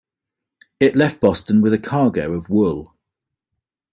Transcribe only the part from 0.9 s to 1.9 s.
left Boston with a